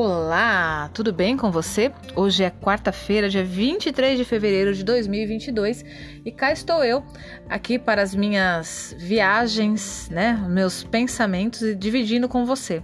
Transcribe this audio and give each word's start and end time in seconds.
Olá, 0.00 0.88
tudo 0.94 1.12
bem 1.12 1.36
com 1.36 1.50
você? 1.50 1.90
Hoje 2.14 2.44
é 2.44 2.50
quarta-feira, 2.50 3.28
dia 3.28 3.42
23 3.42 4.16
de 4.16 4.24
fevereiro 4.24 4.72
de 4.72 4.84
2022 4.84 5.84
e 6.24 6.30
cá 6.30 6.52
estou 6.52 6.84
eu 6.84 7.02
aqui 7.48 7.80
para 7.80 8.00
as 8.00 8.14
minhas 8.14 8.94
viagens, 8.96 10.08
né, 10.08 10.40
meus 10.48 10.84
pensamentos 10.84 11.62
e 11.62 11.74
dividindo 11.74 12.28
com 12.28 12.46
você. 12.46 12.80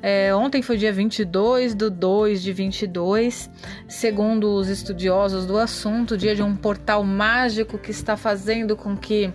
É, 0.00 0.32
ontem 0.34 0.62
foi 0.62 0.76
dia 0.76 0.92
22 0.92 1.74
do 1.74 1.90
2 1.90 2.40
de 2.40 2.52
22, 2.52 3.50
segundo 3.88 4.54
os 4.54 4.68
estudiosos 4.68 5.44
do 5.44 5.58
assunto, 5.58 6.16
dia 6.16 6.36
de 6.36 6.42
um 6.42 6.54
portal 6.54 7.02
mágico 7.02 7.76
que 7.76 7.90
está 7.90 8.16
fazendo 8.16 8.76
com 8.76 8.96
que 8.96 9.32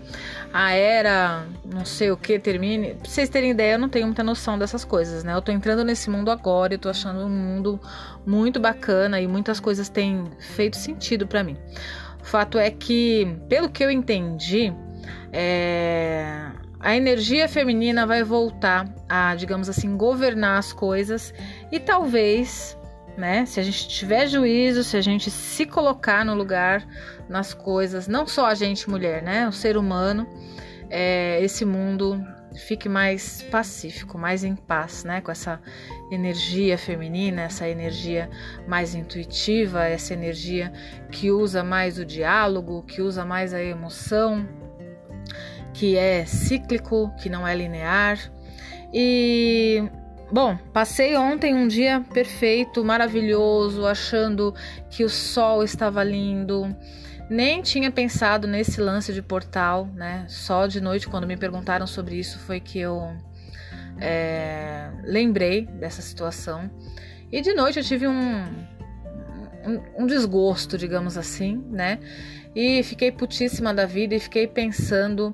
a 0.54 0.72
era 0.72 1.46
não 1.66 1.84
sei 1.84 2.12
o 2.12 2.18
que 2.18 2.40
termine. 2.40 2.94
Pra 2.94 3.10
vocês 3.10 3.28
terem 3.28 3.52
ideia, 3.52 3.74
eu 3.74 3.80
não 3.80 3.90
tenho 3.90 4.06
muita 4.06 4.24
noção 4.24 4.58
dessas 4.58 4.86
coisas, 4.86 5.24
né? 5.24 5.34
Eu 5.34 5.42
tô 5.42 5.52
entrando 5.52 5.84
nesse 5.84 6.10
mundo 6.10 6.32
agora 6.32 6.74
e 6.74 6.78
tô 6.78 6.90
achando 6.90 7.26
um 7.26 7.30
mundo 7.30 7.80
muito 8.26 8.58
bacana 8.58 9.20
e 9.20 9.28
muitas 9.28 9.60
coisas 9.60 9.90
têm 9.90 10.32
feito 10.40 10.78
sentido 10.78 11.28
para 11.28 11.44
mim. 11.44 11.58
O 12.22 12.26
fato 12.26 12.58
é 12.58 12.72
que, 12.72 13.38
pelo 13.50 13.70
que 13.70 13.84
eu 13.84 13.92
entendi, 13.92 14.74
é 15.34 16.53
a 16.84 16.96
energia 16.96 17.48
feminina 17.48 18.06
vai 18.06 18.24
voltar 18.24 18.94
a, 19.08 19.34
digamos 19.36 19.70
assim, 19.70 19.96
governar 19.96 20.60
as 20.60 20.74
coisas 20.74 21.34
e 21.72 21.80
talvez, 21.80 22.78
né, 23.18 23.46
se 23.46 23.58
a 23.58 23.64
gente 23.64 23.88
tiver 23.88 24.28
juízo, 24.28 24.84
se 24.84 24.98
a 24.98 25.02
gente 25.02 25.32
se 25.32 25.66
colocar 25.66 26.26
no 26.26 26.36
lugar 26.36 26.86
nas 27.30 27.54
coisas, 27.54 28.06
não 28.06 28.28
só 28.28 28.48
a 28.48 28.54
gente 28.54 28.90
mulher, 28.90 29.24
né, 29.24 29.48
o 29.48 29.52
ser 29.54 29.78
humano, 29.78 30.28
é, 30.90 31.42
esse 31.42 31.64
mundo 31.64 32.22
fique 32.54 32.88
mais 32.88 33.42
pacífico, 33.44 34.18
mais 34.18 34.44
em 34.44 34.56
paz, 34.56 35.04
né? 35.04 35.22
Com 35.22 35.32
essa 35.32 35.60
energia 36.12 36.78
feminina, 36.78 37.42
essa 37.42 37.68
energia 37.68 38.30
mais 38.68 38.94
intuitiva, 38.94 39.86
essa 39.86 40.14
energia 40.14 40.72
que 41.12 41.32
usa 41.32 41.64
mais 41.64 41.98
o 41.98 42.06
diálogo, 42.06 42.84
que 42.84 43.02
usa 43.02 43.26
mais 43.26 43.54
a 43.54 43.62
emoção, 43.62 44.48
que 45.84 45.98
é 45.98 46.24
cíclico, 46.24 47.14
que 47.18 47.30
não 47.30 47.46
é 47.46 47.54
linear. 47.54 48.18
E 48.94 49.84
bom, 50.32 50.58
passei 50.72 51.18
ontem 51.18 51.54
um 51.54 51.68
dia 51.68 52.02
perfeito, 52.14 52.86
maravilhoso, 52.86 53.86
achando 53.86 54.56
que 54.90 55.04
o 55.04 55.10
sol 55.10 55.62
estava 55.62 56.02
lindo. 56.02 56.74
Nem 57.30 57.62
tinha 57.62 57.92
pensado 57.92 58.48
nesse 58.48 58.80
lance 58.80 59.12
de 59.12 59.22
portal, 59.22 59.90
né? 59.94 60.24
Só 60.30 60.68
de 60.68 60.80
noite, 60.80 61.06
quando 61.06 61.28
me 61.28 61.36
perguntaram 61.36 61.86
sobre 61.86 62.16
isso, 62.16 62.40
foi 62.40 62.62
que 62.62 62.80
eu 62.80 63.06
é, 64.00 64.90
lembrei 65.04 65.66
dessa 65.66 66.02
situação. 66.02 66.72
E 67.30 67.42
de 67.42 67.54
noite 67.54 67.80
eu 67.80 67.84
tive 67.84 68.08
um, 68.08 68.46
um, 69.68 70.04
um 70.04 70.08
desgosto, 70.08 70.78
digamos 70.78 71.18
assim, 71.18 71.62
né? 71.70 72.00
E 72.56 72.84
fiquei 72.84 73.12
putíssima 73.12 73.74
da 73.74 73.86
vida 73.86 74.16
e 74.16 74.20
fiquei 74.22 74.48
pensando 74.48 75.34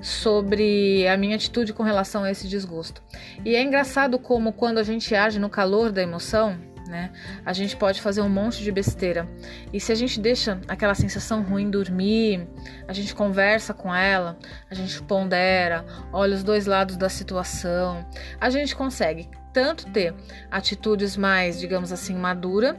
sobre 0.00 1.06
a 1.08 1.16
minha 1.16 1.36
atitude 1.36 1.72
com 1.72 1.82
relação 1.82 2.24
a 2.24 2.30
esse 2.30 2.46
desgosto. 2.48 3.02
E 3.44 3.54
é 3.54 3.62
engraçado 3.62 4.18
como 4.18 4.52
quando 4.52 4.78
a 4.78 4.82
gente 4.82 5.14
age 5.14 5.38
no 5.38 5.48
calor 5.48 5.90
da 5.90 6.02
emoção, 6.02 6.58
né, 6.88 7.10
a 7.44 7.52
gente 7.52 7.76
pode 7.76 8.00
fazer 8.00 8.20
um 8.20 8.28
monte 8.28 8.62
de 8.62 8.70
besteira. 8.70 9.28
E 9.72 9.80
se 9.80 9.92
a 9.92 9.94
gente 9.94 10.20
deixa 10.20 10.60
aquela 10.68 10.94
sensação 10.94 11.42
ruim 11.42 11.68
dormir, 11.68 12.46
a 12.86 12.92
gente 12.92 13.14
conversa 13.14 13.74
com 13.74 13.94
ela, 13.94 14.38
a 14.70 14.74
gente 14.74 15.02
pondera, 15.02 15.84
olha 16.12 16.34
os 16.34 16.42
dois 16.42 16.66
lados 16.66 16.96
da 16.96 17.08
situação, 17.08 18.06
a 18.40 18.50
gente 18.50 18.74
consegue 18.76 19.28
tanto 19.52 19.86
ter 19.90 20.14
atitudes 20.50 21.16
mais, 21.16 21.58
digamos 21.58 21.90
assim, 21.90 22.14
madura, 22.14 22.78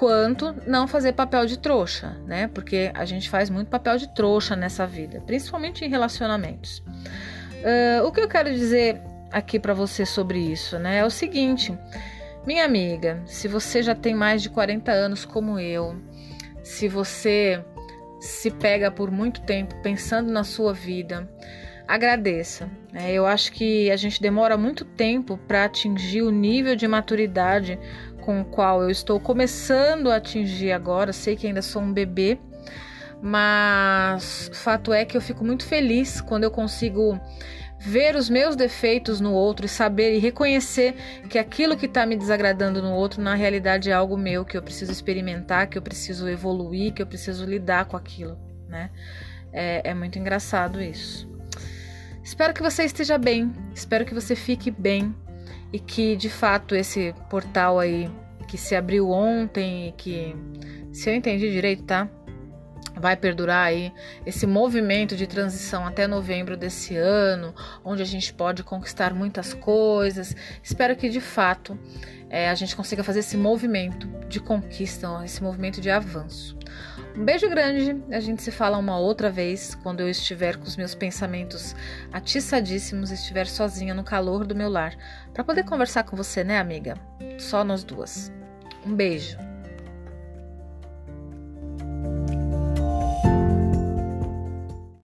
quanto 0.00 0.56
não 0.66 0.88
fazer 0.88 1.12
papel 1.12 1.44
de 1.44 1.58
trouxa, 1.58 2.16
né? 2.26 2.48
Porque 2.48 2.90
a 2.94 3.04
gente 3.04 3.28
faz 3.28 3.50
muito 3.50 3.68
papel 3.68 3.98
de 3.98 4.08
trouxa 4.14 4.56
nessa 4.56 4.86
vida, 4.86 5.22
principalmente 5.26 5.84
em 5.84 5.90
relacionamentos. 5.90 6.78
Uh, 6.78 8.06
o 8.06 8.10
que 8.10 8.18
eu 8.18 8.26
quero 8.26 8.50
dizer 8.50 8.98
aqui 9.30 9.60
para 9.60 9.74
você 9.74 10.06
sobre 10.06 10.38
isso, 10.38 10.78
né? 10.78 11.00
É 11.00 11.04
o 11.04 11.10
seguinte, 11.10 11.76
minha 12.46 12.64
amiga, 12.64 13.20
se 13.26 13.46
você 13.46 13.82
já 13.82 13.94
tem 13.94 14.14
mais 14.14 14.40
de 14.40 14.48
40 14.48 14.90
anos 14.90 15.26
como 15.26 15.60
eu, 15.60 15.94
se 16.62 16.88
você 16.88 17.62
se 18.18 18.50
pega 18.50 18.90
por 18.90 19.10
muito 19.10 19.42
tempo 19.42 19.74
pensando 19.82 20.32
na 20.32 20.44
sua 20.44 20.72
vida, 20.72 21.28
agradeça. 21.90 22.70
Né? 22.92 23.12
Eu 23.12 23.26
acho 23.26 23.52
que 23.52 23.90
a 23.90 23.96
gente 23.96 24.22
demora 24.22 24.56
muito 24.56 24.84
tempo 24.84 25.36
para 25.36 25.64
atingir 25.64 26.22
o 26.22 26.30
nível 26.30 26.76
de 26.76 26.86
maturidade 26.86 27.78
com 28.20 28.40
o 28.40 28.44
qual 28.44 28.82
eu 28.82 28.90
estou 28.90 29.18
começando 29.18 30.10
a 30.10 30.16
atingir 30.16 30.72
agora. 30.72 31.12
Sei 31.12 31.34
que 31.34 31.46
ainda 31.46 31.62
sou 31.62 31.82
um 31.82 31.92
bebê, 31.92 32.38
mas 33.20 34.50
fato 34.54 34.92
é 34.92 35.04
que 35.04 35.16
eu 35.16 35.20
fico 35.20 35.44
muito 35.44 35.64
feliz 35.66 36.20
quando 36.20 36.44
eu 36.44 36.50
consigo 36.50 37.18
ver 37.80 38.14
os 38.14 38.28
meus 38.28 38.54
defeitos 38.54 39.20
no 39.20 39.32
outro 39.32 39.64
e 39.64 39.68
saber 39.68 40.14
e 40.14 40.18
reconhecer 40.18 40.94
que 41.28 41.38
aquilo 41.38 41.76
que 41.76 41.86
está 41.86 42.04
me 42.04 42.14
desagradando 42.14 42.82
no 42.82 42.92
outro, 42.92 43.22
na 43.22 43.34
realidade, 43.34 43.90
é 43.90 43.92
algo 43.94 44.18
meu 44.18 44.44
que 44.44 44.56
eu 44.56 44.62
preciso 44.62 44.92
experimentar, 44.92 45.66
que 45.66 45.78
eu 45.78 45.82
preciso 45.82 46.28
evoluir, 46.28 46.92
que 46.92 47.00
eu 47.00 47.06
preciso 47.06 47.46
lidar 47.46 47.86
com 47.86 47.96
aquilo, 47.96 48.38
né? 48.68 48.90
É, 49.50 49.90
é 49.90 49.94
muito 49.94 50.18
engraçado 50.18 50.80
isso. 50.80 51.26
Espero 52.30 52.54
que 52.54 52.62
você 52.62 52.84
esteja 52.84 53.18
bem, 53.18 53.52
espero 53.74 54.04
que 54.04 54.14
você 54.14 54.36
fique 54.36 54.70
bem 54.70 55.12
e 55.72 55.80
que 55.80 56.14
de 56.14 56.30
fato 56.30 56.76
esse 56.76 57.12
portal 57.28 57.80
aí 57.80 58.08
que 58.46 58.56
se 58.56 58.76
abriu 58.76 59.10
ontem 59.10 59.88
e 59.88 59.92
que, 59.92 60.36
se 60.92 61.10
eu 61.10 61.14
entendi 61.16 61.50
direito, 61.50 61.82
tá? 61.82 62.08
Vai 62.94 63.16
perdurar 63.16 63.66
aí 63.66 63.92
esse 64.24 64.46
movimento 64.46 65.16
de 65.16 65.26
transição 65.26 65.84
até 65.84 66.06
novembro 66.06 66.56
desse 66.56 66.96
ano, 66.96 67.52
onde 67.84 68.00
a 68.00 68.06
gente 68.06 68.32
pode 68.32 68.62
conquistar 68.62 69.12
muitas 69.12 69.52
coisas. 69.52 70.36
Espero 70.62 70.94
que 70.94 71.08
de 71.08 71.20
fato 71.20 71.76
é, 72.28 72.48
a 72.48 72.54
gente 72.54 72.76
consiga 72.76 73.02
fazer 73.02 73.18
esse 73.18 73.36
movimento 73.36 74.06
de 74.28 74.38
conquista, 74.38 75.20
esse 75.24 75.42
movimento 75.42 75.80
de 75.80 75.90
avanço. 75.90 76.56
Um 77.16 77.24
beijo 77.24 77.48
grande, 77.48 78.02
a 78.12 78.20
gente 78.20 78.42
se 78.42 78.50
fala 78.50 78.78
uma 78.78 78.98
outra 78.98 79.30
vez 79.30 79.74
quando 79.74 80.00
eu 80.00 80.08
estiver 80.08 80.56
com 80.56 80.64
os 80.64 80.76
meus 80.76 80.94
pensamentos 80.94 81.74
atiçadíssimos, 82.12 83.10
estiver 83.10 83.46
sozinha 83.46 83.94
no 83.94 84.04
calor 84.04 84.46
do 84.46 84.54
meu 84.54 84.68
lar, 84.68 84.94
para 85.34 85.44
poder 85.44 85.64
conversar 85.64 86.04
com 86.04 86.16
você, 86.16 86.44
né, 86.44 86.58
amiga? 86.58 86.96
Só 87.38 87.64
nós 87.64 87.82
duas. 87.82 88.32
Um 88.86 88.94
beijo. 88.94 89.49